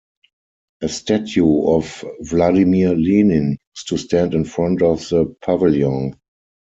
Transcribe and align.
A 0.81 0.89
statue 0.89 1.67
of 1.67 2.03
Vladimir 2.21 2.95
Lenin 2.95 3.59
used 3.75 3.87
to 3.89 3.97
stand 3.99 4.33
in 4.33 4.41
the 4.41 4.49
front 4.49 4.81
of 4.81 4.99
the 5.09 5.25
pavilion. 5.45 6.19